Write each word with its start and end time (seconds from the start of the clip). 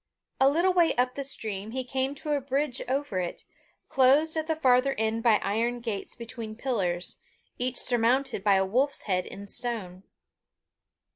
A 0.39 0.49
little 0.49 0.73
way 0.73 0.95
up 0.95 1.13
the 1.13 1.23
stream, 1.23 1.69
he 1.69 1.83
came 1.83 2.15
to 2.15 2.31
a 2.33 2.41
bridge 2.41 2.81
over 2.89 3.19
it, 3.19 3.43
closed 3.87 4.35
at 4.35 4.47
the 4.47 4.55
farther 4.55 4.95
end 4.97 5.21
by 5.21 5.35
iron 5.43 5.79
gates 5.79 6.15
between 6.15 6.55
pillars, 6.55 7.17
each 7.59 7.77
surmounted 7.77 8.43
by 8.43 8.55
a 8.55 8.65
wolf's 8.65 9.03
head 9.03 9.27
in 9.27 9.47
stone. 9.47 10.01